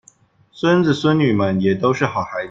[0.51, 2.39] 孫子孫女們也都是好孩子